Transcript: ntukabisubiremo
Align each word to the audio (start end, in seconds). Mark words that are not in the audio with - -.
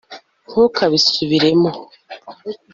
ntukabisubiremo 0.49 1.69